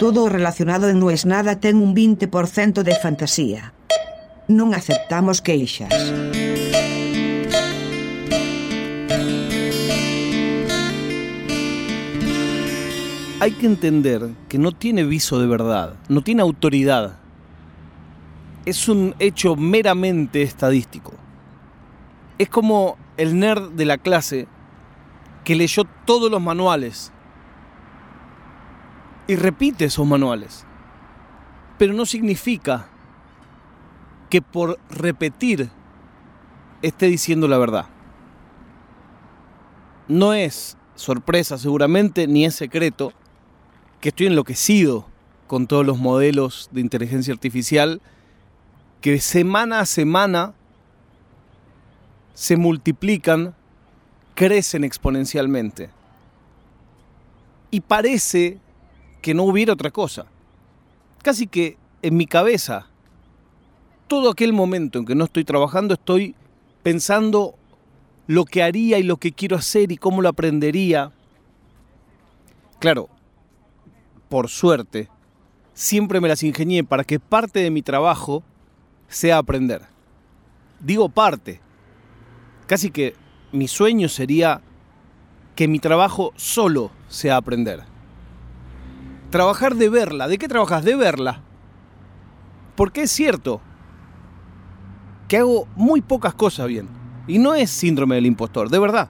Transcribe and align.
Todo 0.00 0.30
relacionado 0.30 0.88
en 0.88 0.98
No 0.98 1.10
es 1.10 1.26
nada 1.26 1.60
ten 1.60 1.76
un 1.76 1.94
20% 1.94 2.80
de 2.80 2.96
fantasía. 2.96 3.76
Non 4.48 4.72
aceptamos 4.72 5.44
queixas. 5.44 5.92
Hay 13.44 13.52
que 13.60 13.68
entender 13.68 14.32
que 14.48 14.56
no 14.56 14.72
tiene 14.72 15.04
viso 15.04 15.36
de 15.36 15.44
verdad, 15.44 16.00
no 16.08 16.24
tiene 16.24 16.40
autoridad. 16.40 17.20
Es 18.64 18.88
un 18.88 19.12
hecho 19.20 19.52
meramente 19.52 20.40
estadístico. 20.40 21.12
Es 22.40 22.48
como 22.48 22.96
el 23.20 23.36
nerd 23.36 23.76
de 23.76 23.84
la 23.84 24.00
clase 24.00 24.48
que 25.44 25.60
leyó 25.60 25.84
todos 26.08 26.32
los 26.32 26.40
manuales 26.40 27.12
y 29.30 29.36
repite 29.36 29.84
esos 29.84 30.04
manuales. 30.04 30.64
Pero 31.78 31.92
no 31.92 32.04
significa 32.04 32.88
que 34.28 34.42
por 34.42 34.80
repetir 34.90 35.70
esté 36.82 37.06
diciendo 37.06 37.46
la 37.46 37.56
verdad. 37.56 37.86
No 40.08 40.34
es 40.34 40.76
sorpresa 40.96 41.58
seguramente, 41.58 42.26
ni 42.26 42.44
es 42.44 42.56
secreto, 42.56 43.12
que 44.00 44.08
estoy 44.08 44.26
enloquecido 44.26 45.06
con 45.46 45.68
todos 45.68 45.86
los 45.86 45.96
modelos 45.96 46.68
de 46.72 46.80
inteligencia 46.80 47.32
artificial 47.32 48.02
que 49.00 49.20
semana 49.20 49.78
a 49.78 49.86
semana 49.86 50.54
se 52.34 52.56
multiplican, 52.56 53.54
crecen 54.34 54.82
exponencialmente. 54.82 55.88
Y 57.70 57.82
parece 57.82 58.58
que 59.20 59.34
no 59.34 59.44
hubiera 59.44 59.72
otra 59.72 59.90
cosa. 59.90 60.26
Casi 61.22 61.46
que 61.46 61.76
en 62.02 62.16
mi 62.16 62.26
cabeza, 62.26 62.86
todo 64.08 64.30
aquel 64.30 64.52
momento 64.52 64.98
en 64.98 65.06
que 65.06 65.14
no 65.14 65.24
estoy 65.24 65.44
trabajando, 65.44 65.94
estoy 65.94 66.34
pensando 66.82 67.54
lo 68.26 68.44
que 68.44 68.62
haría 68.62 68.98
y 68.98 69.02
lo 69.02 69.18
que 69.18 69.32
quiero 69.32 69.56
hacer 69.56 69.92
y 69.92 69.96
cómo 69.96 70.22
lo 70.22 70.28
aprendería. 70.28 71.12
Claro, 72.78 73.08
por 74.28 74.48
suerte, 74.48 75.08
siempre 75.74 76.20
me 76.20 76.28
las 76.28 76.42
ingenié 76.42 76.84
para 76.84 77.04
que 77.04 77.20
parte 77.20 77.60
de 77.60 77.70
mi 77.70 77.82
trabajo 77.82 78.42
sea 79.08 79.38
aprender. 79.38 79.82
Digo 80.80 81.08
parte. 81.08 81.60
Casi 82.66 82.90
que 82.90 83.14
mi 83.52 83.68
sueño 83.68 84.08
sería 84.08 84.62
que 85.56 85.68
mi 85.68 85.80
trabajo 85.80 86.32
solo 86.36 86.90
sea 87.08 87.36
aprender 87.36 87.90
trabajar 89.30 89.76
de 89.76 89.88
verla. 89.88 90.28
¿De 90.28 90.38
qué 90.38 90.48
trabajas? 90.48 90.84
De 90.84 90.96
verla. 90.96 91.40
Porque 92.76 93.02
es 93.02 93.10
cierto 93.10 93.60
que 95.28 95.38
hago 95.38 95.66
muy 95.76 96.00
pocas 96.00 96.34
cosas 96.34 96.66
bien. 96.66 96.88
Y 97.26 97.38
no 97.38 97.54
es 97.54 97.70
síndrome 97.70 98.16
del 98.16 98.26
impostor, 98.26 98.68
de 98.68 98.78
verdad. 98.78 99.08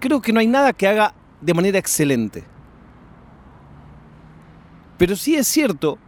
Creo 0.00 0.20
que 0.20 0.32
no 0.32 0.40
hay 0.40 0.46
nada 0.46 0.72
que 0.72 0.86
haga 0.86 1.14
de 1.40 1.54
manera 1.54 1.78
excelente. 1.78 2.44
Pero 4.98 5.16
sí 5.16 5.34
es 5.34 5.48
cierto 5.48 5.98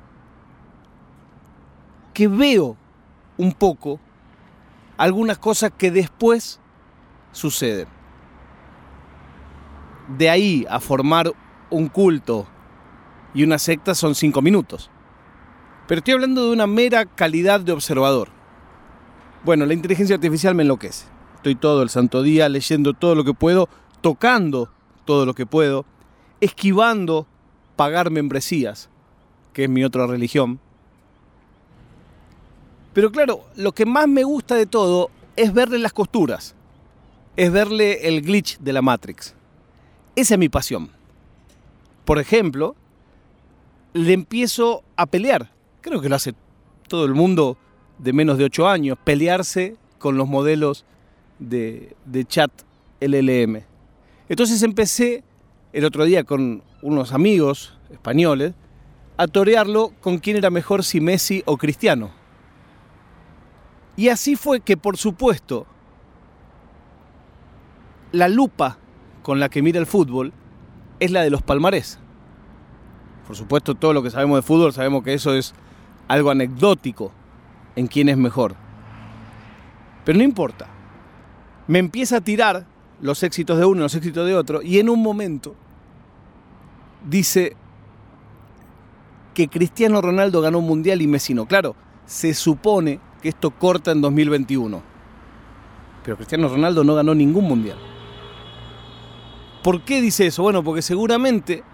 que 2.13 2.29
veo 2.29 2.77
un 3.37 3.53
poco 3.53 3.99
algunas 4.97 5.39
cosas 5.39 5.73
que 5.77 5.91
después 5.91 6.61
suceden. 7.33 7.89
De 10.17 10.29
ahí 10.29 10.67
a 10.69 10.79
formar 10.81 11.33
un 11.71 11.89
culto 11.89 12.47
y 13.35 13.43
una 13.43 13.59
secta 13.59 13.95
son 13.95 14.15
cinco 14.15 14.41
minutos. 14.41 14.91
Pero 15.87 15.99
estoy 15.99 16.15
hablando 16.15 16.47
de 16.47 16.53
una 16.53 16.67
mera 16.67 17.05
calidad 17.05 17.61
de 17.61 17.73
observador. 17.73 18.29
Bueno, 19.45 19.67
la 19.67 19.75
inteligencia 19.75 20.15
artificial 20.15 20.55
me 20.55 20.63
enloquece. 20.63 21.07
Estoy 21.37 21.57
todo 21.57 21.83
el 21.83 21.91
santo 21.91 22.23
día 22.23 22.49
leyendo 22.49 22.95
todo 22.95 23.15
lo 23.15 23.25
que 23.25 23.35
puedo, 23.35 23.69
tocando 24.01 24.71
todo 25.05 25.27
lo 25.27 25.35
que 25.35 25.45
puedo, 25.45 25.85
esquivando 26.41 27.27
pagar 27.77 28.11
membresías, 28.11 28.89
que 29.53 29.65
es 29.65 29.71
mi 29.71 29.85
otra 29.85 30.07
religión. 30.07 30.61
Pero 32.95 33.11
claro, 33.11 33.45
lo 33.57 33.73
que 33.73 33.85
más 33.85 34.09
me 34.09 34.23
gusta 34.23 34.55
de 34.55 34.67
todo 34.67 35.11
es 35.37 35.53
verle 35.53 35.79
las 35.79 35.93
costuras, 35.93 36.55
es 37.37 37.53
verle 37.53 38.09
el 38.09 38.23
glitch 38.23 38.59
de 38.61 38.73
la 38.73 38.83
Matrix. 38.83 39.35
Esa 40.17 40.35
es 40.35 40.39
mi 40.39 40.49
pasión. 40.49 40.91
Por 42.05 42.19
ejemplo, 42.19 42.77
le 43.95 44.13
empiezo 44.13 44.83
a 44.97 45.07
pelear. 45.07 45.51
Creo 45.81 46.03
que 46.03 46.09
lo 46.09 46.17
hace 46.17 46.35
todo 46.89 47.07
el 47.07 47.15
mundo 47.15 47.57
de 47.99 48.13
menos 48.13 48.37
de 48.37 48.45
8 48.45 48.69
años, 48.69 48.99
pelearse 49.03 49.77
con 49.99 50.19
los 50.19 50.29
modelos 50.29 50.85
de, 51.39 51.97
chat 52.27 52.51
LLM. 53.01 53.63
Entonces 54.29 54.63
empecé 54.63 55.25
el 55.73 55.85
otro 55.85 56.05
día 56.05 56.25
con 56.25 56.63
unos 56.83 57.13
amigos 57.13 57.79
españoles 57.91 58.55
a 59.17 59.29
torearlo 59.29 59.93
con 60.01 60.19
quién 60.19 60.37
era 60.37 60.51
mejor 60.51 60.85
si 60.85 61.01
Messi 61.01 61.43
o 61.47 61.57
Cristiano. 61.57 62.11
Y 63.97 64.09
así 64.09 64.35
fue 64.35 64.61
que, 64.61 64.77
por 64.77 64.97
supuesto, 64.97 65.67
la 68.11 68.29
lupa 68.29 68.79
con 69.23 69.39
la 69.39 69.49
que 69.49 69.63
mira 69.63 69.79
el 69.79 69.87
fútbol 69.87 70.33
es 70.99 71.13
la 71.13 71.23
de 71.23 71.31
los 71.31 71.43
palmarés. 71.43 72.01
Por 73.27 73.37
supuesto, 73.37 73.75
todo 73.75 73.93
lo 73.93 74.03
que 74.03 74.11
sabemos 74.11 74.37
de 74.39 74.43
fútbol 74.43 74.73
sabemos 74.73 75.03
que 75.03 75.15
eso 75.15 75.35
es 75.35 75.55
algo 76.09 76.31
anecdótico 76.31 77.13
en 77.77 77.87
quién 77.87 78.09
es 78.09 78.17
mejor. 78.17 78.55
Pero 80.05 80.19
no 80.19 80.25
importa. 80.25 80.67
Me 81.67 81.79
empieza 81.79 82.19
a 82.19 82.21
tirar 82.21 82.67
los 83.01 83.23
éxitos 83.23 83.59
de 83.59 83.65
uno 83.65 83.81
y 83.81 83.83
los 83.85 83.95
éxitos 83.95 84.27
de 84.27 84.35
otro 84.35 84.63
y 84.63 84.79
en 84.79 84.89
un 84.89 85.03
momento 85.03 85.55
dice 87.09 87.57
que 89.33 89.49
Cristiano 89.49 90.01
Ronaldo 90.01 90.41
ganó 90.41 90.59
un 90.59 90.67
mundial 90.67 91.03
y 91.03 91.07
Messi 91.07 91.35
no. 91.35 91.47
Claro, 91.47 91.75
se 92.07 92.35
supone 92.35 93.01
que 93.21 93.31
esto 93.31 93.51
corta 93.51 93.91
en 93.93 94.01
2021. 94.01 94.83
Pero 96.05 96.17
Cristiano 96.17 96.49
Ronaldo 96.49 96.85
no 96.85 96.95
ganó 96.95 97.15
ningún 97.15 97.45
mundial. 97.45 97.79
¿Por 99.63 99.83
qué 99.83 100.03
dice 100.03 100.27
eso? 100.27 100.43
Bueno, 100.43 100.63
porque 100.63 100.83
seguramente 100.83 101.65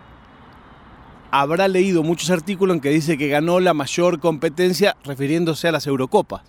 habrá 1.30 1.68
leído 1.68 2.02
muchos 2.02 2.30
artículos 2.30 2.74
en 2.74 2.80
que 2.80 2.90
dice 2.90 3.18
que 3.18 3.28
ganó 3.28 3.60
la 3.60 3.74
mayor 3.74 4.20
competencia 4.20 4.96
refiriéndose 5.04 5.68
a 5.68 5.72
las 5.72 5.86
Eurocopas. 5.86 6.42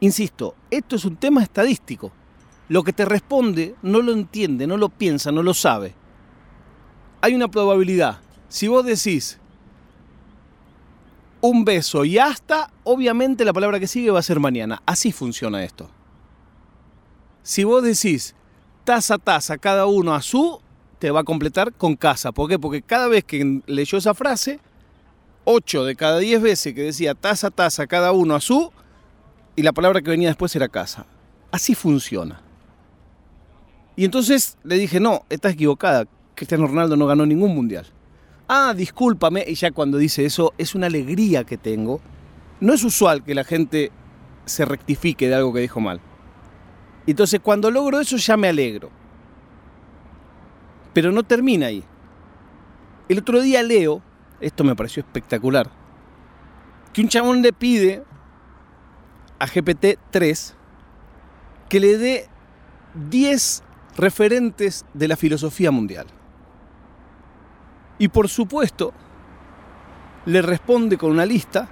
Insisto, 0.00 0.54
esto 0.70 0.96
es 0.96 1.04
un 1.04 1.16
tema 1.16 1.42
estadístico. 1.42 2.12
Lo 2.68 2.82
que 2.82 2.92
te 2.92 3.04
responde 3.04 3.76
no 3.82 4.02
lo 4.02 4.12
entiende, 4.12 4.66
no 4.66 4.76
lo 4.76 4.88
piensa, 4.88 5.32
no 5.32 5.42
lo 5.42 5.54
sabe. 5.54 5.94
Hay 7.20 7.34
una 7.34 7.48
probabilidad. 7.48 8.20
Si 8.48 8.68
vos 8.68 8.84
decís 8.84 9.38
un 11.40 11.64
beso 11.64 12.04
y 12.04 12.18
hasta, 12.18 12.72
obviamente 12.84 13.44
la 13.44 13.52
palabra 13.52 13.78
que 13.78 13.86
sigue 13.86 14.10
va 14.10 14.18
a 14.18 14.22
ser 14.22 14.40
mañana. 14.40 14.82
Así 14.84 15.12
funciona 15.12 15.62
esto. 15.62 15.88
Si 17.42 17.64
vos 17.64 17.82
decís 17.82 18.34
taza, 18.84 19.18
taza, 19.18 19.58
cada 19.58 19.86
uno 19.86 20.14
a 20.14 20.22
su, 20.22 20.60
te 20.98 21.10
va 21.10 21.20
a 21.20 21.24
completar 21.24 21.72
con 21.72 21.96
casa. 21.96 22.32
¿Por 22.32 22.48
qué? 22.48 22.58
Porque 22.58 22.82
cada 22.82 23.08
vez 23.08 23.24
que 23.24 23.62
leyó 23.66 23.98
esa 23.98 24.14
frase, 24.14 24.60
8 25.44 25.84
de 25.84 25.96
cada 25.96 26.18
10 26.18 26.42
veces 26.42 26.74
que 26.74 26.82
decía 26.82 27.14
taza, 27.14 27.50
taza, 27.50 27.86
cada 27.86 28.12
uno 28.12 28.34
a 28.34 28.40
su, 28.40 28.72
y 29.54 29.62
la 29.62 29.72
palabra 29.72 30.02
que 30.02 30.10
venía 30.10 30.28
después 30.28 30.54
era 30.56 30.68
casa. 30.68 31.06
Así 31.50 31.74
funciona. 31.74 32.42
Y 33.96 34.04
entonces 34.04 34.58
le 34.62 34.76
dije, 34.76 35.00
no, 35.00 35.24
estás 35.30 35.54
equivocada. 35.54 36.06
Cristiano 36.34 36.66
Ronaldo 36.66 36.96
no 36.96 37.06
ganó 37.06 37.24
ningún 37.24 37.54
mundial. 37.54 37.86
Ah, 38.46 38.74
discúlpame. 38.76 39.44
Y 39.46 39.54
ya 39.54 39.70
cuando 39.70 39.96
dice 39.96 40.26
eso, 40.26 40.52
es 40.58 40.74
una 40.74 40.86
alegría 40.86 41.44
que 41.44 41.56
tengo. 41.56 42.00
No 42.60 42.74
es 42.74 42.84
usual 42.84 43.24
que 43.24 43.34
la 43.34 43.44
gente 43.44 43.90
se 44.44 44.64
rectifique 44.64 45.28
de 45.28 45.34
algo 45.34 45.52
que 45.52 45.60
dijo 45.60 45.80
mal. 45.80 46.00
Entonces 47.06 47.40
cuando 47.40 47.70
logro 47.70 48.00
eso 48.00 48.16
ya 48.16 48.36
me 48.36 48.48
alegro. 48.48 48.90
Pero 50.96 51.12
no 51.12 51.24
termina 51.24 51.66
ahí. 51.66 51.84
El 53.10 53.18
otro 53.18 53.42
día 53.42 53.62
leo, 53.62 54.00
esto 54.40 54.64
me 54.64 54.74
pareció 54.74 55.02
espectacular, 55.02 55.70
que 56.94 57.02
un 57.02 57.08
chabón 57.08 57.42
le 57.42 57.52
pide 57.52 58.02
a 59.38 59.46
GPT-3 59.46 60.54
que 61.68 61.80
le 61.80 61.98
dé 61.98 62.28
10 63.10 63.62
referentes 63.98 64.86
de 64.94 65.08
la 65.08 65.16
filosofía 65.16 65.70
mundial. 65.70 66.06
Y 67.98 68.08
por 68.08 68.30
supuesto, 68.30 68.94
le 70.24 70.40
responde 70.40 70.96
con 70.96 71.10
una 71.10 71.26
lista 71.26 71.68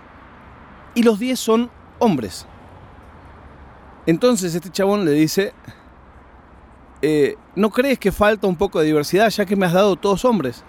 y 0.95 1.03
los 1.03 1.19
10 1.19 1.41
son 1.41 1.71
hombres. 1.99 2.47
Entonces 4.05 4.55
este 4.55 4.69
chabón 4.69 5.07
le 5.07 5.13
dice, 5.13 5.55
eh, 7.07 7.37
¿no 7.55 7.69
crees 7.69 7.99
que 7.99 8.11
falta 8.11 8.47
un 8.47 8.57
poco 8.57 8.81
de 8.81 8.87
diversidad 8.87 9.29
ya 9.29 9.45
que 9.45 9.57
me 9.57 9.67
has 9.67 9.75
dado 9.75 9.95
todos 9.95 10.25
hombres? 10.25 10.65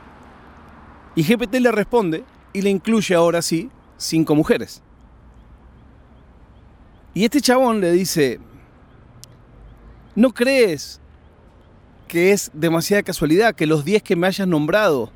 Y 1.16 1.24
GPT 1.24 1.62
le 1.62 1.72
responde 1.72 2.26
y 2.52 2.62
le 2.62 2.70
incluye 2.70 3.16
ahora 3.16 3.42
sí 3.42 3.70
cinco 3.96 4.36
mujeres. 4.36 4.82
Y 7.14 7.24
este 7.24 7.40
chabón 7.40 7.80
le 7.80 7.94
dice, 7.94 8.42
¿no 10.14 10.34
crees 10.34 11.00
que 12.10 12.34
es 12.34 12.52
demasiada 12.54 13.04
casualidad 13.04 13.56
que 13.56 13.66
los 13.66 13.86
10 13.86 14.04
que 14.04 14.18
me 14.18 14.28
hayas 14.28 14.46
nombrado 14.46 15.12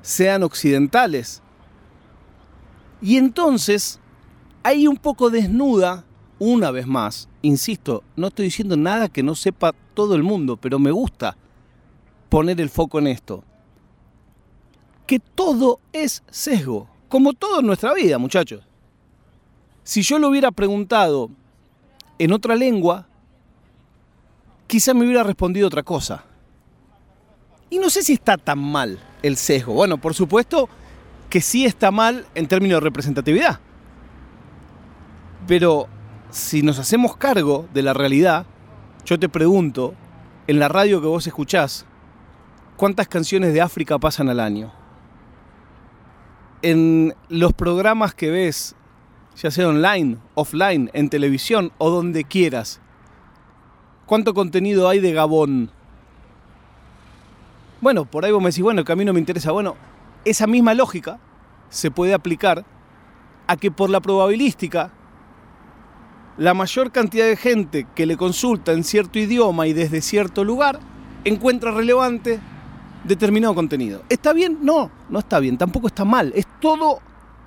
sean 0.00 0.42
occidentales? 0.44 1.42
Y 3.02 3.18
entonces, 3.18 4.00
ahí 4.62 4.86
un 4.86 4.96
poco 4.96 5.28
desnuda, 5.28 6.06
una 6.38 6.70
vez 6.70 6.86
más, 6.86 7.28
insisto, 7.42 8.02
no 8.16 8.28
estoy 8.28 8.46
diciendo 8.46 8.78
nada 8.78 9.10
que 9.10 9.22
no 9.22 9.34
sepa 9.34 9.74
todo 9.98 10.14
el 10.14 10.22
mundo, 10.22 10.56
pero 10.56 10.78
me 10.78 10.92
gusta 10.92 11.36
poner 12.28 12.60
el 12.60 12.70
foco 12.70 13.00
en 13.00 13.08
esto. 13.08 13.42
Que 15.08 15.18
todo 15.18 15.80
es 15.92 16.22
sesgo, 16.30 16.86
como 17.08 17.32
todo 17.32 17.58
en 17.58 17.66
nuestra 17.66 17.92
vida, 17.94 18.16
muchachos. 18.16 18.62
Si 19.82 20.02
yo 20.02 20.20
lo 20.20 20.28
hubiera 20.28 20.52
preguntado 20.52 21.30
en 22.16 22.32
otra 22.32 22.54
lengua, 22.54 23.08
quizá 24.68 24.94
me 24.94 25.04
hubiera 25.04 25.24
respondido 25.24 25.66
otra 25.66 25.82
cosa. 25.82 26.22
Y 27.68 27.80
no 27.80 27.90
sé 27.90 28.04
si 28.04 28.12
está 28.12 28.36
tan 28.36 28.60
mal 28.60 29.00
el 29.24 29.36
sesgo. 29.36 29.72
Bueno, 29.72 29.98
por 29.98 30.14
supuesto 30.14 30.68
que 31.28 31.40
sí 31.40 31.64
está 31.64 31.90
mal 31.90 32.24
en 32.36 32.46
términos 32.46 32.76
de 32.76 32.84
representatividad. 32.84 33.58
Pero 35.48 35.88
si 36.30 36.62
nos 36.62 36.78
hacemos 36.78 37.16
cargo 37.16 37.66
de 37.74 37.82
la 37.82 37.94
realidad, 37.94 38.46
yo 39.08 39.18
te 39.18 39.30
pregunto, 39.30 39.94
en 40.46 40.58
la 40.58 40.68
radio 40.68 41.00
que 41.00 41.06
vos 41.06 41.26
escuchás, 41.26 41.86
¿cuántas 42.76 43.08
canciones 43.08 43.54
de 43.54 43.62
África 43.62 43.98
pasan 43.98 44.28
al 44.28 44.38
año? 44.38 44.70
En 46.60 47.14
los 47.30 47.54
programas 47.54 48.12
que 48.12 48.30
ves 48.30 48.76
ya 49.34 49.50
sea 49.50 49.68
online, 49.68 50.18
offline, 50.34 50.90
en 50.92 51.08
televisión 51.08 51.72
o 51.78 51.88
donde 51.88 52.24
quieras. 52.24 52.80
¿Cuánto 54.04 54.34
contenido 54.34 54.90
hay 54.90 55.00
de 55.00 55.12
Gabón? 55.14 55.70
Bueno, 57.80 58.04
por 58.04 58.26
ahí 58.26 58.32
vos 58.32 58.42
me 58.42 58.50
decís, 58.50 58.62
bueno, 58.62 58.84
que 58.84 58.92
a 58.92 58.96
mí 58.96 59.06
no 59.06 59.14
me 59.14 59.20
interesa. 59.20 59.52
Bueno, 59.52 59.74
esa 60.26 60.46
misma 60.46 60.74
lógica 60.74 61.18
se 61.70 61.90
puede 61.90 62.12
aplicar 62.12 62.66
a 63.46 63.56
que 63.56 63.70
por 63.70 63.88
la 63.88 64.00
probabilística, 64.00 64.90
la 66.38 66.54
mayor 66.54 66.92
cantidad 66.92 67.26
de 67.26 67.36
gente 67.36 67.86
que 67.94 68.06
le 68.06 68.16
consulta 68.16 68.72
en 68.72 68.84
cierto 68.84 69.18
idioma 69.18 69.66
y 69.66 69.72
desde 69.72 70.00
cierto 70.00 70.44
lugar 70.44 70.78
encuentra 71.24 71.72
relevante 71.72 72.38
determinado 73.04 73.54
contenido. 73.56 74.04
¿Está 74.08 74.32
bien? 74.32 74.58
No, 74.62 74.90
no 75.10 75.18
está 75.18 75.40
bien, 75.40 75.58
tampoco 75.58 75.88
está 75.88 76.04
mal. 76.04 76.32
Es 76.36 76.46
todo, 76.60 77.00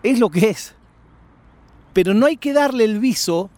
es 0.04 0.20
lo 0.20 0.30
que 0.30 0.50
es. 0.50 0.76
Pero 1.94 2.14
no 2.14 2.26
hay 2.26 2.36
que 2.36 2.52
darle 2.52 2.84
el 2.84 3.00
viso 3.00 3.50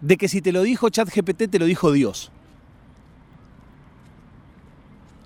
de 0.00 0.16
que 0.16 0.28
si 0.28 0.40
te 0.40 0.52
lo 0.52 0.62
dijo 0.62 0.88
ChatGPT, 0.88 1.50
te 1.50 1.58
lo 1.58 1.66
dijo 1.66 1.92
Dios. 1.92 2.32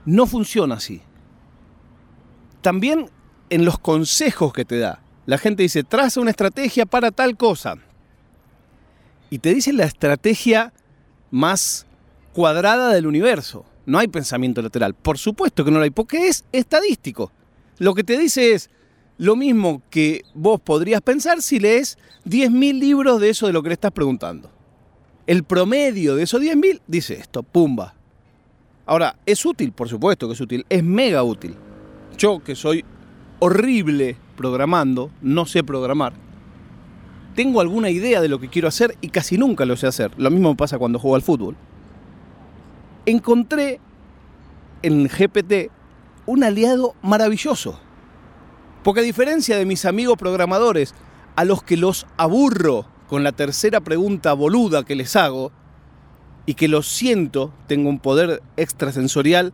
No 0.04 0.26
funciona 0.26 0.76
así. 0.76 1.00
También 2.60 3.08
en 3.50 3.64
los 3.64 3.78
consejos 3.78 4.52
que 4.52 4.64
te 4.64 4.78
da. 4.78 5.00
La 5.26 5.38
gente 5.38 5.62
dice, 5.62 5.84
traza 5.84 6.20
una 6.20 6.30
estrategia 6.30 6.86
para 6.86 7.12
tal 7.12 7.36
cosa. 7.36 7.76
Y 9.32 9.38
te 9.38 9.54
dice 9.54 9.72
la 9.72 9.84
estrategia 9.84 10.74
más 11.30 11.86
cuadrada 12.34 12.90
del 12.90 13.06
universo. 13.06 13.64
No 13.86 13.98
hay 13.98 14.06
pensamiento 14.08 14.60
lateral. 14.60 14.92
Por 14.92 15.16
supuesto 15.16 15.64
que 15.64 15.70
no 15.70 15.78
lo 15.78 15.84
hay, 15.84 15.90
porque 15.90 16.28
es 16.28 16.44
estadístico. 16.52 17.32
Lo 17.78 17.94
que 17.94 18.04
te 18.04 18.18
dice 18.18 18.52
es, 18.52 18.68
lo 19.16 19.34
mismo 19.34 19.80
que 19.88 20.20
vos 20.34 20.60
podrías 20.60 21.00
pensar 21.00 21.40
si 21.40 21.58
lees 21.58 21.96
10.000 22.26 22.78
libros 22.78 23.22
de 23.22 23.30
eso 23.30 23.46
de 23.46 23.54
lo 23.54 23.62
que 23.62 23.70
le 23.70 23.72
estás 23.72 23.92
preguntando. 23.92 24.50
El 25.26 25.44
promedio 25.44 26.14
de 26.14 26.24
esos 26.24 26.42
10.000 26.42 26.82
dice 26.86 27.14
esto, 27.14 27.42
pumba. 27.42 27.94
Ahora, 28.84 29.16
¿es 29.24 29.46
útil? 29.46 29.72
Por 29.72 29.88
supuesto 29.88 30.26
que 30.26 30.34
es 30.34 30.40
útil, 30.42 30.66
es 30.68 30.84
mega 30.84 31.22
útil. 31.22 31.54
Yo 32.18 32.44
que 32.44 32.54
soy 32.54 32.84
horrible 33.38 34.14
programando, 34.36 35.10
no 35.22 35.46
sé 35.46 35.64
programar, 35.64 36.12
tengo 37.32 37.60
alguna 37.60 37.90
idea 37.90 38.20
de 38.20 38.28
lo 38.28 38.38
que 38.38 38.48
quiero 38.48 38.68
hacer 38.68 38.96
y 39.00 39.08
casi 39.08 39.38
nunca 39.38 39.64
lo 39.64 39.76
sé 39.76 39.86
hacer. 39.86 40.12
Lo 40.16 40.30
mismo 40.30 40.56
pasa 40.56 40.78
cuando 40.78 40.98
juego 40.98 41.16
al 41.16 41.22
fútbol. 41.22 41.56
Encontré 43.06 43.80
en 44.82 45.08
GPT 45.08 45.70
un 46.26 46.44
aliado 46.44 46.94
maravilloso 47.02 47.78
porque 48.82 49.00
a 49.00 49.04
diferencia 49.04 49.56
de 49.56 49.64
mis 49.64 49.84
amigos 49.84 50.16
programadores, 50.16 50.94
a 51.36 51.44
los 51.44 51.62
que 51.62 51.76
los 51.76 52.06
aburro 52.16 52.86
con 53.08 53.22
la 53.22 53.32
tercera 53.32 53.80
pregunta 53.80 54.32
boluda 54.32 54.84
que 54.84 54.96
les 54.96 55.14
hago, 55.16 55.52
y 56.44 56.54
que 56.54 56.66
los 56.66 56.88
siento, 56.88 57.52
tengo 57.68 57.88
un 57.88 58.00
poder 58.00 58.42
extrasensorial, 58.56 59.52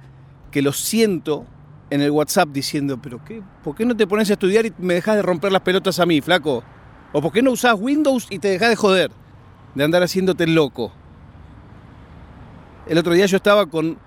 que 0.50 0.62
los 0.62 0.78
siento 0.78 1.44
en 1.90 2.00
el 2.00 2.10
WhatsApp 2.10 2.48
diciendo, 2.48 2.98
pero 3.02 3.22
qué, 3.24 3.42
¿por 3.62 3.74
qué 3.74 3.84
no 3.84 3.94
te 3.94 4.06
pones 4.06 4.30
a 4.30 4.34
estudiar 4.34 4.64
y 4.64 4.72
me 4.78 4.94
dejas 4.94 5.16
de 5.16 5.22
romper 5.22 5.52
las 5.52 5.60
pelotas 5.60 6.00
a 6.00 6.06
mí, 6.06 6.22
flaco? 6.22 6.64
¿O 7.12 7.22
por 7.22 7.32
qué 7.32 7.42
no 7.42 7.52
usás 7.52 7.74
Windows 7.78 8.26
y 8.30 8.38
te 8.38 8.48
dejas 8.48 8.68
de 8.68 8.76
joder? 8.76 9.10
De 9.74 9.84
andar 9.84 10.02
haciéndote 10.02 10.46
loco. 10.46 10.92
El 12.86 12.98
otro 12.98 13.12
día 13.12 13.26
yo 13.26 13.36
estaba 13.36 13.66
con 13.66 13.98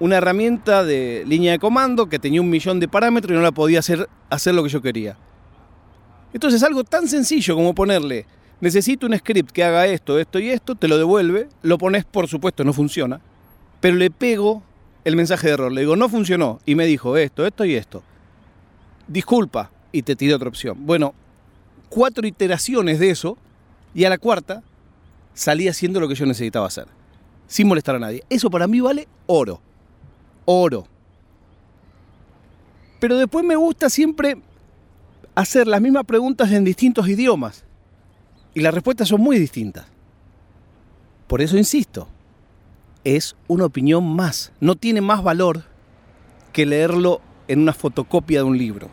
una 0.00 0.16
herramienta 0.16 0.84
de 0.84 1.24
línea 1.26 1.52
de 1.52 1.58
comando 1.58 2.08
que 2.08 2.18
tenía 2.18 2.40
un 2.40 2.50
millón 2.50 2.80
de 2.80 2.88
parámetros 2.88 3.32
y 3.32 3.34
no 3.34 3.42
la 3.42 3.52
podía 3.52 3.78
hacer, 3.78 4.08
hacer 4.30 4.54
lo 4.54 4.62
que 4.62 4.68
yo 4.68 4.82
quería. 4.82 5.16
Entonces 6.32 6.62
algo 6.62 6.82
tan 6.84 7.06
sencillo 7.06 7.54
como 7.54 7.74
ponerle, 7.74 8.26
necesito 8.60 9.06
un 9.06 9.16
script 9.16 9.50
que 9.50 9.62
haga 9.62 9.86
esto, 9.86 10.18
esto 10.18 10.38
y 10.38 10.48
esto, 10.48 10.74
te 10.74 10.88
lo 10.88 10.96
devuelve, 10.96 11.48
lo 11.62 11.78
pones, 11.78 12.04
por 12.04 12.26
supuesto, 12.26 12.64
no 12.64 12.72
funciona, 12.72 13.20
pero 13.80 13.96
le 13.96 14.10
pego 14.10 14.62
el 15.04 15.14
mensaje 15.14 15.48
de 15.48 15.54
error, 15.54 15.72
le 15.72 15.82
digo, 15.82 15.94
no 15.96 16.08
funcionó, 16.08 16.58
y 16.64 16.74
me 16.74 16.86
dijo 16.86 17.16
esto, 17.16 17.46
esto 17.46 17.64
y 17.64 17.74
esto. 17.74 18.02
Disculpa, 19.06 19.70
y 19.90 20.02
te 20.02 20.16
tiré 20.16 20.34
otra 20.34 20.48
opción. 20.48 20.78
Bueno, 20.86 21.14
cuatro 21.92 22.26
iteraciones 22.26 22.98
de 22.98 23.10
eso, 23.10 23.36
y 23.94 24.04
a 24.04 24.10
la 24.10 24.18
cuarta 24.18 24.62
salí 25.34 25.68
haciendo 25.68 26.00
lo 26.00 26.08
que 26.08 26.14
yo 26.14 26.26
necesitaba 26.26 26.66
hacer, 26.66 26.86
sin 27.46 27.68
molestar 27.68 27.96
a 27.96 27.98
nadie. 27.98 28.24
Eso 28.30 28.50
para 28.50 28.66
mí 28.66 28.80
vale 28.80 29.08
oro 29.26 29.60
oro. 30.44 30.86
Pero 33.00 33.16
después 33.16 33.44
me 33.44 33.56
gusta 33.56 33.90
siempre 33.90 34.38
hacer 35.34 35.66
las 35.66 35.80
mismas 35.80 36.04
preguntas 36.04 36.50
en 36.52 36.64
distintos 36.64 37.08
idiomas. 37.08 37.64
Y 38.54 38.60
las 38.60 38.74
respuestas 38.74 39.08
son 39.08 39.20
muy 39.20 39.38
distintas. 39.38 39.86
Por 41.26 41.40
eso 41.40 41.56
insisto, 41.56 42.08
es 43.02 43.34
una 43.48 43.64
opinión 43.64 44.04
más. 44.14 44.52
No 44.60 44.76
tiene 44.76 45.00
más 45.00 45.22
valor 45.22 45.64
que 46.52 46.66
leerlo 46.66 47.20
en 47.48 47.60
una 47.60 47.72
fotocopia 47.72 48.40
de 48.40 48.44
un 48.44 48.58
libro. 48.58 48.88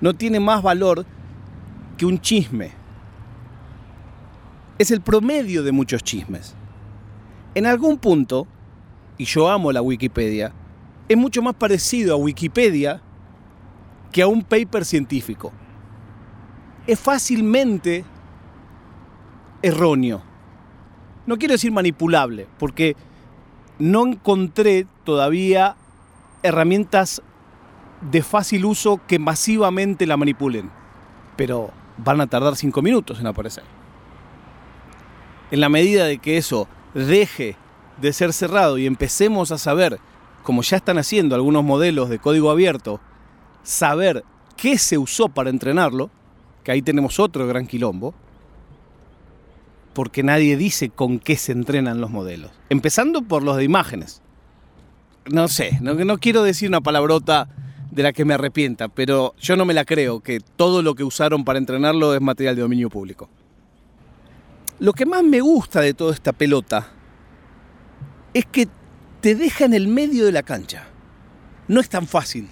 No 0.00 0.14
tiene 0.14 0.40
más 0.40 0.62
valor 0.62 1.06
que 2.02 2.06
un 2.06 2.20
chisme. 2.20 2.72
Es 4.76 4.90
el 4.90 5.02
promedio 5.02 5.62
de 5.62 5.70
muchos 5.70 6.02
chismes. 6.02 6.56
En 7.54 7.64
algún 7.64 7.96
punto, 7.96 8.48
y 9.18 9.24
yo 9.24 9.48
amo 9.48 9.70
la 9.70 9.82
Wikipedia, 9.82 10.52
es 11.08 11.16
mucho 11.16 11.42
más 11.42 11.54
parecido 11.54 12.12
a 12.12 12.16
Wikipedia 12.16 13.00
que 14.10 14.20
a 14.20 14.26
un 14.26 14.42
paper 14.42 14.84
científico. 14.84 15.52
Es 16.88 16.98
fácilmente 16.98 18.04
erróneo. 19.62 20.24
No 21.24 21.38
quiero 21.38 21.52
decir 21.52 21.70
manipulable, 21.70 22.48
porque 22.58 22.96
no 23.78 24.08
encontré 24.08 24.88
todavía 25.04 25.76
herramientas 26.42 27.22
de 28.10 28.22
fácil 28.22 28.64
uso 28.64 29.00
que 29.06 29.20
masivamente 29.20 30.04
la 30.04 30.16
manipulen, 30.16 30.68
pero 31.36 31.70
van 31.98 32.20
a 32.20 32.26
tardar 32.26 32.56
cinco 32.56 32.82
minutos 32.82 33.20
en 33.20 33.26
aparecer. 33.26 33.64
En 35.50 35.60
la 35.60 35.68
medida 35.68 36.04
de 36.06 36.18
que 36.18 36.36
eso 36.36 36.68
deje 36.94 37.56
de 38.00 38.12
ser 38.12 38.32
cerrado 38.32 38.78
y 38.78 38.86
empecemos 38.86 39.52
a 39.52 39.58
saber, 39.58 39.98
como 40.42 40.62
ya 40.62 40.76
están 40.76 40.98
haciendo 40.98 41.34
algunos 41.34 41.62
modelos 41.64 42.08
de 42.08 42.18
código 42.18 42.50
abierto, 42.50 43.00
saber 43.62 44.24
qué 44.56 44.78
se 44.78 44.98
usó 44.98 45.28
para 45.28 45.50
entrenarlo, 45.50 46.10
que 46.64 46.72
ahí 46.72 46.82
tenemos 46.82 47.20
otro 47.20 47.46
gran 47.46 47.66
quilombo, 47.66 48.14
porque 49.92 50.22
nadie 50.22 50.56
dice 50.56 50.88
con 50.88 51.18
qué 51.18 51.36
se 51.36 51.52
entrenan 51.52 52.00
los 52.00 52.10
modelos. 52.10 52.50
Empezando 52.70 53.22
por 53.22 53.42
los 53.42 53.56
de 53.56 53.64
imágenes. 53.64 54.22
No 55.30 55.48
sé, 55.48 55.78
no, 55.80 55.94
no 55.94 56.18
quiero 56.18 56.42
decir 56.42 56.68
una 56.68 56.80
palabrota 56.80 57.48
de 57.92 58.02
la 58.02 58.12
que 58.14 58.24
me 58.24 58.32
arrepienta, 58.32 58.88
pero 58.88 59.34
yo 59.38 59.54
no 59.54 59.66
me 59.66 59.74
la 59.74 59.84
creo 59.84 60.20
que 60.20 60.40
todo 60.40 60.80
lo 60.80 60.94
que 60.94 61.04
usaron 61.04 61.44
para 61.44 61.58
entrenarlo 61.58 62.14
es 62.14 62.22
material 62.22 62.56
de 62.56 62.62
dominio 62.62 62.88
público. 62.88 63.28
Lo 64.78 64.94
que 64.94 65.04
más 65.04 65.22
me 65.22 65.42
gusta 65.42 65.82
de 65.82 65.92
toda 65.92 66.14
esta 66.14 66.32
pelota 66.32 66.88
es 68.32 68.46
que 68.46 68.66
te 69.20 69.34
deja 69.34 69.66
en 69.66 69.74
el 69.74 69.88
medio 69.88 70.24
de 70.24 70.32
la 70.32 70.42
cancha. 70.42 70.86
No 71.68 71.80
es 71.80 71.90
tan 71.90 72.06
fácil 72.06 72.48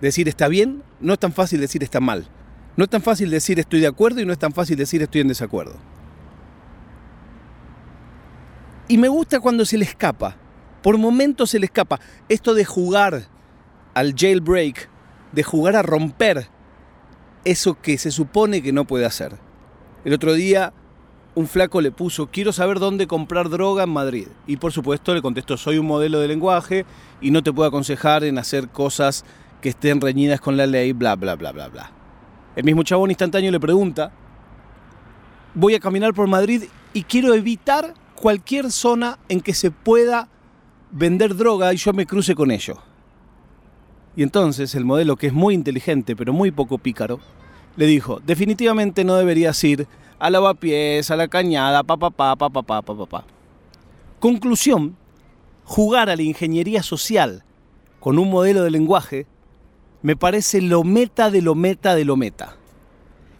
decir 0.00 0.28
está 0.28 0.46
bien, 0.46 0.84
no 1.00 1.14
es 1.14 1.18
tan 1.18 1.32
fácil 1.32 1.60
decir 1.60 1.82
está 1.82 1.98
mal. 1.98 2.28
No 2.76 2.84
es 2.84 2.90
tan 2.90 3.02
fácil 3.02 3.28
decir 3.28 3.58
estoy 3.58 3.80
de 3.80 3.88
acuerdo 3.88 4.20
y 4.20 4.24
no 4.24 4.32
es 4.32 4.38
tan 4.38 4.52
fácil 4.52 4.76
decir 4.76 5.02
estoy 5.02 5.22
en 5.22 5.28
desacuerdo. 5.28 5.74
Y 8.86 8.98
me 8.98 9.08
gusta 9.08 9.40
cuando 9.40 9.64
se 9.64 9.78
le 9.78 9.84
escapa. 9.84 10.36
Por 10.80 10.96
momentos 10.96 11.50
se 11.50 11.58
le 11.58 11.66
escapa. 11.66 11.98
Esto 12.28 12.54
de 12.54 12.64
jugar 12.64 13.26
al 13.96 14.14
jailbreak, 14.14 14.90
de 15.32 15.42
jugar 15.42 15.74
a 15.74 15.80
romper 15.80 16.48
eso 17.46 17.80
que 17.80 17.96
se 17.96 18.10
supone 18.10 18.62
que 18.62 18.70
no 18.70 18.86
puede 18.86 19.06
hacer. 19.06 19.38
El 20.04 20.12
otro 20.12 20.34
día 20.34 20.74
un 21.34 21.46
flaco 21.46 21.80
le 21.80 21.90
puso, 21.92 22.26
quiero 22.26 22.52
saber 22.52 22.78
dónde 22.78 23.06
comprar 23.06 23.48
droga 23.48 23.84
en 23.84 23.90
Madrid. 23.90 24.28
Y 24.46 24.58
por 24.58 24.72
supuesto 24.72 25.14
le 25.14 25.22
contestó, 25.22 25.56
soy 25.56 25.78
un 25.78 25.86
modelo 25.86 26.20
de 26.20 26.28
lenguaje 26.28 26.84
y 27.22 27.30
no 27.30 27.42
te 27.42 27.54
puedo 27.54 27.68
aconsejar 27.68 28.22
en 28.24 28.36
hacer 28.36 28.68
cosas 28.68 29.24
que 29.62 29.70
estén 29.70 29.98
reñidas 30.02 30.42
con 30.42 30.58
la 30.58 30.66
ley, 30.66 30.92
bla, 30.92 31.16
bla, 31.16 31.34
bla, 31.34 31.52
bla, 31.52 31.68
bla. 31.68 31.90
El 32.54 32.64
mismo 32.64 32.82
chabón 32.82 33.10
instantáneo 33.10 33.50
le 33.50 33.60
pregunta, 33.60 34.12
voy 35.54 35.74
a 35.74 35.80
caminar 35.80 36.12
por 36.12 36.26
Madrid 36.26 36.64
y 36.92 37.02
quiero 37.02 37.32
evitar 37.32 37.94
cualquier 38.14 38.70
zona 38.70 39.18
en 39.30 39.40
que 39.40 39.54
se 39.54 39.70
pueda 39.70 40.28
vender 40.90 41.34
droga 41.34 41.72
y 41.72 41.78
yo 41.78 41.94
me 41.94 42.04
cruce 42.04 42.34
con 42.34 42.50
ello. 42.50 42.85
Y 44.16 44.22
entonces 44.22 44.74
el 44.74 44.84
modelo, 44.84 45.16
que 45.16 45.28
es 45.28 45.32
muy 45.32 45.54
inteligente 45.54 46.16
pero 46.16 46.32
muy 46.32 46.50
poco 46.50 46.78
pícaro, 46.78 47.20
le 47.76 47.86
dijo, 47.86 48.20
definitivamente 48.24 49.04
no 49.04 49.14
deberías 49.16 49.62
ir 49.62 49.86
a 50.18 50.30
lavapiés, 50.30 51.10
a 51.10 51.16
la 51.16 51.28
cañada, 51.28 51.82
pa 51.82 51.96
pa 51.98 52.10
pa 52.10 52.34
pa 52.34 52.48
pa 52.48 52.62
pa 52.62 52.82
pa 52.82 53.06
pa. 53.06 53.24
Conclusión, 54.18 54.96
jugar 55.64 56.08
a 56.08 56.16
la 56.16 56.22
ingeniería 56.22 56.82
social 56.82 57.44
con 58.00 58.18
un 58.18 58.30
modelo 58.30 58.62
de 58.62 58.70
lenguaje 58.70 59.26
me 60.02 60.16
parece 60.16 60.62
lo 60.62 60.84
meta 60.84 61.30
de 61.30 61.42
lo 61.42 61.54
meta 61.54 61.94
de 61.94 62.04
lo 62.04 62.16
meta. 62.16 62.56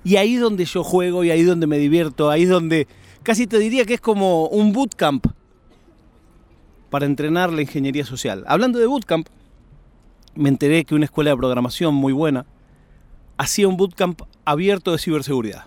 Y 0.04 0.16
ahí 0.16 0.37
donde 0.37 0.64
yo 0.64 0.85
juego 0.85 1.25
y 1.25 1.30
ahí 1.30 1.42
donde 1.42 1.66
me 1.66 1.78
divierto, 1.78 2.30
ahí 2.30 2.45
donde 2.45 2.87
casi 3.23 3.47
te 3.47 3.59
diría 3.59 3.85
que 3.85 3.95
es 3.95 4.00
como 4.00 4.47
un 4.49 4.73
bootcamp 4.73 5.26
para 6.90 7.06
entrenar 7.06 7.52
la 7.52 7.62
ingeniería 7.62 8.04
social. 8.04 8.45
Hablando 8.47 8.78
de 8.78 8.87
bootcamp, 8.87 9.28
me 10.37 10.49
enteré 10.49 10.85
que 10.85 10.95
una 10.95 11.07
escuela 11.07 11.31
de 11.31 11.37
programación 11.37 11.95
muy 11.95 12.12
buena 12.12 12.47
hacía 13.38 13.69
un 13.69 13.76
bootcamp 13.76 14.23
abierto 14.45 14.93
de 14.93 14.99
ciberseguridad. 14.99 15.66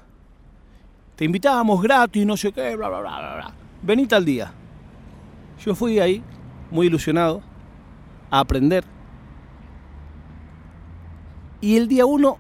Te 1.16 1.26
invitábamos 1.26 1.82
gratis, 1.82 2.26
no 2.26 2.38
sé 2.38 2.52
qué, 2.52 2.76
bla, 2.76 2.88
bla, 2.88 3.00
bla, 3.00 3.36
bla. 3.36 3.54
Vení 3.82 4.08
tal 4.08 4.24
día. 4.24 4.54
Yo 5.64 5.76
fui 5.76 6.00
ahí, 6.00 6.24
muy 6.72 6.88
ilusionado, 6.88 7.42
a 8.32 8.40
aprender 8.40 8.86
y 11.62 11.76
el 11.78 11.88
día 11.88 12.06
1 12.06 12.38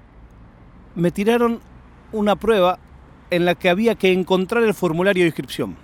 me 0.95 1.11
tiraron 1.11 1.59
una 2.11 2.35
prueba 2.35 2.79
en 3.29 3.45
la 3.45 3.55
que 3.55 3.69
había 3.69 3.95
que 3.95 4.11
encontrar 4.11 4.63
el 4.63 4.73
formulario 4.73 5.23
de 5.23 5.27
inscripción. 5.27 5.75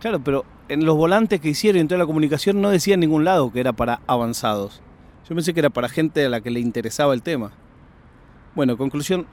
Claro, 0.00 0.20
pero 0.22 0.44
en 0.68 0.84
los 0.84 0.96
volantes 0.96 1.40
que 1.40 1.50
hicieron 1.50 1.80
en 1.80 1.88
toda 1.88 1.98
la 1.98 2.06
comunicación 2.06 2.60
no 2.60 2.70
decía 2.70 2.94
en 2.94 3.00
ningún 3.00 3.24
lado 3.24 3.52
que 3.52 3.60
era 3.60 3.72
para 3.72 4.00
avanzados. 4.06 4.82
Yo 5.28 5.34
pensé 5.34 5.54
que 5.54 5.60
era 5.60 5.70
para 5.70 5.88
gente 5.88 6.24
a 6.24 6.28
la 6.28 6.40
que 6.40 6.50
le 6.50 6.60
interesaba 6.60 7.14
el 7.14 7.22
tema. 7.22 7.52
Bueno, 8.54 8.76
conclusión, 8.76 9.26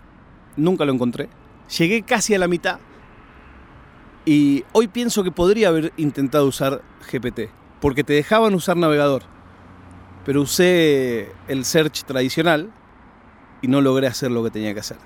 nunca 0.55 0.85
lo 0.85 0.93
encontré. 0.93 1.29
Llegué 1.77 2.03
casi 2.03 2.33
a 2.33 2.39
la 2.39 2.47
mitad 2.47 2.79
y 4.25 4.63
hoy 4.71 4.87
pienso 4.87 5.23
que 5.23 5.31
podría 5.31 5.69
haber 5.69 5.93
intentado 5.97 6.45
usar 6.45 6.81
GPT, 7.11 7.49
porque 7.79 8.03
te 8.03 8.13
dejaban 8.13 8.53
usar 8.53 8.77
navegador 8.77 9.23
pero 10.25 10.41
usé 10.41 11.31
el 11.47 11.65
search 11.65 12.03
tradicional 12.03 12.71
y 13.61 13.67
no 13.67 13.81
logré 13.81 14.07
hacer 14.07 14.31
lo 14.31 14.43
que 14.43 14.51
tenía 14.51 14.73
que 14.73 14.79
hacer. 14.79 14.97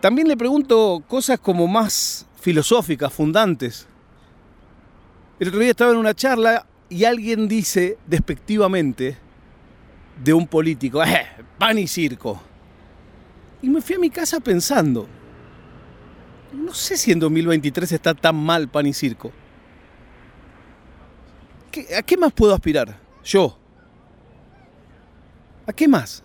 También 0.00 0.28
le 0.28 0.36
pregunto 0.36 1.02
cosas 1.06 1.38
como 1.38 1.66
más 1.66 2.26
filosóficas, 2.40 3.12
fundantes. 3.12 3.86
El 5.40 5.48
otro 5.48 5.60
día 5.60 5.70
estaba 5.70 5.92
en 5.92 5.96
una 5.96 6.12
charla 6.12 6.66
y 6.90 7.04
alguien 7.04 7.48
dice 7.48 7.96
despectivamente 8.06 9.16
de 10.22 10.34
un 10.34 10.46
político, 10.46 11.02
eh, 11.02 11.26
pan 11.58 11.78
y 11.78 11.86
circo. 11.86 12.38
Y 13.62 13.70
me 13.70 13.80
fui 13.80 13.96
a 13.96 13.98
mi 13.98 14.10
casa 14.10 14.38
pensando, 14.38 15.08
no 16.52 16.74
sé 16.74 16.98
si 16.98 17.12
en 17.12 17.20
2023 17.20 17.90
está 17.90 18.12
tan 18.12 18.36
mal 18.36 18.68
pan 18.68 18.86
y 18.86 18.92
circo. 18.92 19.32
¿A 21.96 22.02
qué 22.02 22.18
más 22.18 22.34
puedo 22.34 22.52
aspirar? 22.52 23.00
Yo. 23.24 23.58
¿A 25.66 25.72
qué 25.72 25.88
más? 25.88 26.22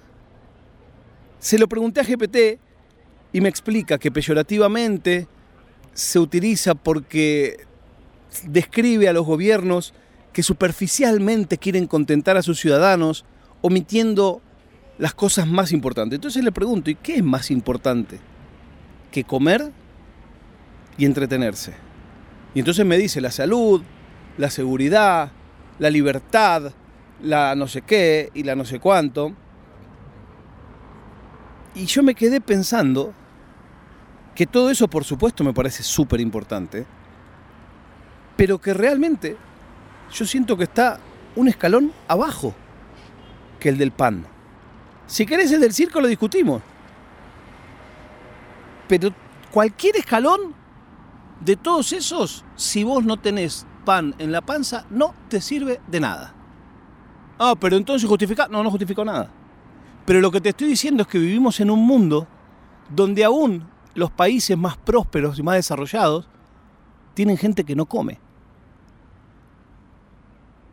Se 1.39 1.57
lo 1.57 1.69
pregunté 1.69 2.01
a 2.01 2.03
GPT 2.03 2.59
y 3.31 3.39
me 3.39 3.47
explica 3.47 3.97
que 3.97 4.11
peyorativamente 4.11 5.25
se 5.93 6.19
utiliza 6.19 6.75
porque 6.75 7.65
describe 8.47 9.07
a 9.07 9.13
los 9.13 9.25
gobiernos 9.25 9.93
que 10.33 10.43
superficialmente 10.43 11.57
quieren 11.57 11.87
contentar 11.87 12.37
a 12.37 12.41
sus 12.41 12.59
ciudadanos, 12.59 13.25
omitiendo 13.61 14.41
las 14.97 15.13
cosas 15.13 15.47
más 15.47 15.71
importantes. 15.71 16.17
Entonces 16.17 16.43
le 16.43 16.51
pregunto, 16.51 16.89
¿y 16.89 16.95
qué 16.95 17.15
es 17.15 17.23
más 17.23 17.51
importante 17.51 18.19
que 19.11 19.23
comer 19.23 19.71
y 20.97 21.05
entretenerse? 21.05 21.73
Y 22.53 22.59
entonces 22.59 22.85
me 22.85 22.97
dice 22.97 23.21
la 23.21 23.31
salud, 23.31 23.81
la 24.37 24.49
seguridad, 24.49 25.31
la 25.79 25.89
libertad, 25.89 26.71
la 27.21 27.55
no 27.55 27.67
sé 27.67 27.81
qué 27.81 28.29
y 28.33 28.43
la 28.43 28.55
no 28.55 28.65
sé 28.65 28.79
cuánto. 28.79 29.33
Y 31.75 31.85
yo 31.85 32.03
me 32.03 32.15
quedé 32.15 32.39
pensando 32.39 33.13
que 34.33 34.45
todo 34.45 34.69
eso 34.69 34.87
por 34.89 35.03
supuesto 35.03 35.43
me 35.43 35.53
parece 35.53 35.83
súper 35.83 36.19
importante, 36.21 36.85
pero 38.35 38.59
que 38.59 38.73
realmente 38.73 39.37
yo 40.11 40.25
siento 40.25 40.57
que 40.57 40.65
está 40.65 40.99
un 41.35 41.47
escalón 41.47 41.91
abajo 42.07 42.53
que 43.59 43.69
el 43.69 43.77
del 43.77 43.91
pan. 43.91 44.25
Si 45.07 45.25
querés 45.25 45.51
el 45.51 45.61
del 45.61 45.73
circo 45.73 46.01
lo 46.01 46.07
discutimos. 46.07 46.61
Pero 48.87 49.09
cualquier 49.51 49.97
escalón 49.97 50.53
de 51.39 51.55
todos 51.55 51.93
esos, 51.93 52.43
si 52.55 52.83
vos 52.83 53.03
no 53.03 53.17
tenés 53.17 53.65
pan 53.83 54.15
en 54.17 54.31
la 54.31 54.41
panza 54.41 54.85
no 54.89 55.13
te 55.29 55.41
sirve 55.41 55.79
de 55.87 55.99
nada. 55.99 56.33
Ah, 57.37 57.55
pero 57.59 57.77
entonces 57.77 58.07
justifica. 58.07 58.47
No, 58.47 58.63
no 58.63 58.71
justificó 58.71 59.03
nada. 59.03 59.29
Pero 60.05 60.21
lo 60.21 60.31
que 60.31 60.41
te 60.41 60.49
estoy 60.49 60.67
diciendo 60.67 61.03
es 61.03 61.07
que 61.07 61.17
vivimos 61.17 61.59
en 61.59 61.69
un 61.71 61.85
mundo 61.85 62.27
donde 62.89 63.23
aún 63.23 63.67
los 63.93 64.11
países 64.11 64.57
más 64.57 64.77
prósperos 64.77 65.39
y 65.39 65.43
más 65.43 65.55
desarrollados 65.55 66.27
tienen 67.13 67.37
gente 67.37 67.63
que 67.63 67.75
no 67.75 67.85
come. 67.85 68.19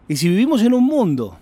Y 0.09 0.17
si 0.17 0.29
vivimos 0.29 0.63
en 0.63 0.75
un 0.75 0.85
mundo 0.85 1.39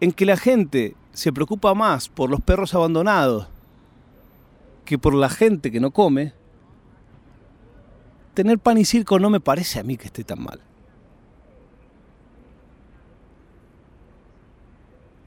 en 0.00 0.12
que 0.12 0.26
la 0.26 0.36
gente 0.36 0.96
se 1.12 1.32
preocupa 1.32 1.74
más 1.74 2.08
por 2.08 2.30
los 2.30 2.40
perros 2.40 2.74
abandonados 2.74 3.48
que 4.84 4.98
por 4.98 5.14
la 5.14 5.28
gente 5.28 5.70
que 5.70 5.80
no 5.80 5.90
come, 5.92 6.34
tener 8.34 8.58
pan 8.58 8.78
y 8.78 8.84
circo 8.84 9.18
no 9.18 9.30
me 9.30 9.40
parece 9.40 9.80
a 9.80 9.82
mí 9.82 9.96
que 9.96 10.06
esté 10.06 10.24
tan 10.24 10.42
mal. 10.42 10.60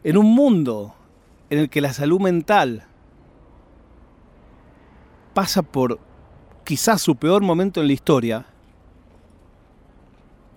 En 0.04 0.18
un 0.18 0.34
mundo 0.34 0.94
en 1.50 1.60
el 1.60 1.70
que 1.70 1.82
la 1.82 1.94
salud 1.94 2.22
mental 2.22 2.86
pasa 5.34 5.62
por 5.62 6.00
quizás 6.64 7.02
su 7.02 7.16
peor 7.16 7.42
momento 7.42 7.82
en 7.82 7.88
la 7.88 7.94
historia, 7.94 8.46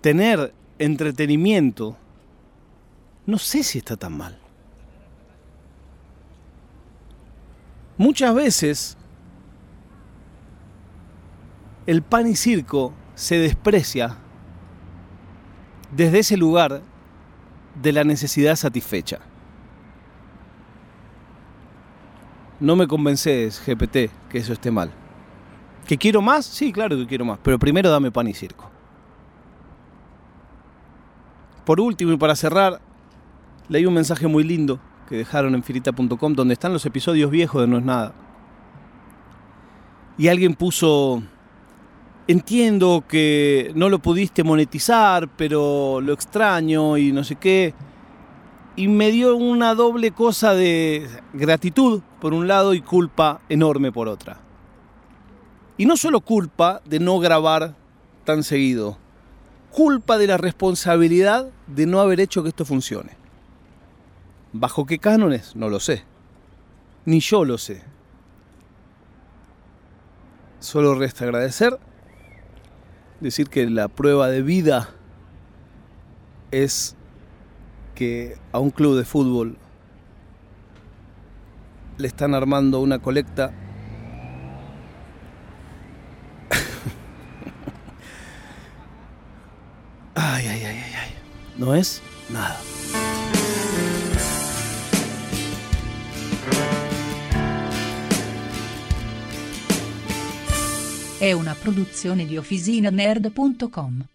tener 0.00 0.52
entretenimiento, 0.80 1.96
no 3.26 3.38
sé 3.38 3.62
si 3.62 3.78
está 3.78 3.96
tan 3.96 4.16
mal. 4.16 4.38
Muchas 7.98 8.34
veces 8.34 8.96
el 11.86 12.02
pan 12.02 12.26
y 12.26 12.34
circo 12.34 12.94
se 13.14 13.38
desprecia 13.38 14.16
desde 15.94 16.20
ese 16.20 16.36
lugar 16.38 16.80
de 17.80 17.92
la 17.92 18.02
necesidad 18.02 18.56
satisfecha. 18.56 19.20
No 22.58 22.74
me 22.74 22.88
convences, 22.88 23.62
GPT, 23.66 24.10
que 24.30 24.38
eso 24.38 24.54
esté 24.54 24.70
mal. 24.70 24.90
¿Que 25.86 25.98
quiero 25.98 26.22
más? 26.22 26.46
Sí, 26.46 26.72
claro 26.72 26.96
que 26.96 27.06
quiero 27.06 27.26
más, 27.26 27.38
pero 27.42 27.58
primero 27.58 27.90
dame 27.90 28.10
pan 28.10 28.28
y 28.28 28.34
circo. 28.34 28.70
Por 31.70 31.80
último 31.80 32.10
y 32.10 32.16
para 32.16 32.34
cerrar, 32.34 32.80
leí 33.68 33.86
un 33.86 33.94
mensaje 33.94 34.26
muy 34.26 34.42
lindo 34.42 34.80
que 35.08 35.18
dejaron 35.18 35.54
en 35.54 35.62
filita.com 35.62 36.34
donde 36.34 36.54
están 36.54 36.72
los 36.72 36.84
episodios 36.84 37.30
viejos 37.30 37.60
de 37.60 37.68
No 37.68 37.78
es 37.78 37.84
nada. 37.84 38.12
Y 40.18 40.26
alguien 40.26 40.54
puso 40.54 41.22
entiendo 42.26 43.04
que 43.06 43.70
no 43.76 43.88
lo 43.88 44.00
pudiste 44.00 44.42
monetizar, 44.42 45.28
pero 45.36 46.00
lo 46.00 46.12
extraño 46.12 46.98
y 46.98 47.12
no 47.12 47.22
sé 47.22 47.36
qué. 47.36 47.72
Y 48.74 48.88
me 48.88 49.12
dio 49.12 49.36
una 49.36 49.76
doble 49.76 50.10
cosa 50.10 50.54
de 50.54 51.08
gratitud 51.32 52.02
por 52.20 52.34
un 52.34 52.48
lado 52.48 52.74
y 52.74 52.80
culpa 52.80 53.42
enorme 53.48 53.92
por 53.92 54.08
otra. 54.08 54.40
Y 55.76 55.86
no 55.86 55.96
solo 55.96 56.20
culpa 56.20 56.82
de 56.84 56.98
no 56.98 57.20
grabar 57.20 57.76
tan 58.24 58.42
seguido, 58.42 58.98
culpa 59.70 60.18
de 60.18 60.26
la 60.26 60.36
responsabilidad 60.36 61.50
de 61.66 61.86
no 61.86 62.00
haber 62.00 62.20
hecho 62.20 62.42
que 62.42 62.50
esto 62.50 62.64
funcione. 62.64 63.16
¿Bajo 64.52 64.86
qué 64.86 64.98
cánones? 64.98 65.54
No 65.54 65.68
lo 65.68 65.80
sé. 65.80 66.04
Ni 67.04 67.20
yo 67.20 67.44
lo 67.44 67.56
sé. 67.56 67.82
Solo 70.58 70.94
resta 70.94 71.24
agradecer 71.24 71.78
decir 73.20 73.48
que 73.48 73.68
la 73.68 73.88
prueba 73.88 74.28
de 74.28 74.42
vida 74.42 74.90
es 76.50 76.96
que 77.94 78.36
a 78.52 78.58
un 78.58 78.70
club 78.70 78.96
de 78.96 79.04
fútbol 79.04 79.56
le 81.98 82.08
están 82.08 82.34
armando 82.34 82.80
una 82.80 82.98
colecta 82.98 83.52
No 91.60 91.74
es 91.74 92.00
nada. 92.30 92.58
È 101.18 101.32
una 101.32 101.54
produzione 101.54 102.24
di 102.24 102.38
OfficinaNerd.com. 102.38 104.06